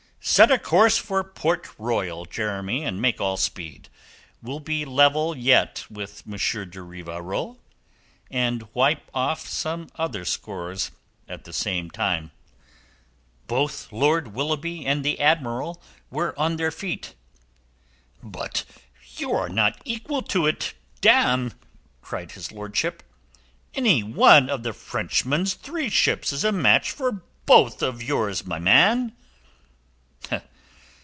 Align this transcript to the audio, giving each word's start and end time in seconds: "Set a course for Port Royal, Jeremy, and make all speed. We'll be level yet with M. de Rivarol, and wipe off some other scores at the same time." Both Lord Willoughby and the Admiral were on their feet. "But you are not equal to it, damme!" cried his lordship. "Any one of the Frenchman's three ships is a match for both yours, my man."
"Set 0.23 0.51
a 0.51 0.59
course 0.59 0.99
for 0.99 1.23
Port 1.23 1.67
Royal, 1.79 2.25
Jeremy, 2.25 2.83
and 2.83 3.01
make 3.01 3.19
all 3.19 3.37
speed. 3.37 3.89
We'll 4.39 4.59
be 4.59 4.85
level 4.85 5.35
yet 5.35 5.83
with 5.89 6.21
M. 6.27 6.33
de 6.69 6.79
Rivarol, 6.79 7.59
and 8.29 8.67
wipe 8.75 9.09
off 9.15 9.47
some 9.47 9.87
other 9.95 10.23
scores 10.23 10.91
at 11.27 11.43
the 11.45 11.51
same 11.51 11.89
time." 11.89 12.29
Both 13.47 13.91
Lord 13.91 14.27
Willoughby 14.35 14.85
and 14.85 15.03
the 15.03 15.19
Admiral 15.19 15.81
were 16.11 16.37
on 16.39 16.57
their 16.57 16.69
feet. 16.71 17.15
"But 18.21 18.63
you 19.17 19.31
are 19.31 19.49
not 19.49 19.81
equal 19.85 20.21
to 20.21 20.45
it, 20.45 20.75
damme!" 21.01 21.53
cried 22.03 22.33
his 22.33 22.51
lordship. 22.51 23.01
"Any 23.73 24.03
one 24.03 24.51
of 24.51 24.61
the 24.61 24.71
Frenchman's 24.73 25.55
three 25.55 25.89
ships 25.89 26.31
is 26.31 26.43
a 26.43 26.51
match 26.51 26.91
for 26.91 27.23
both 27.47 27.81
yours, 27.81 28.45
my 28.45 28.59
man." 28.59 29.13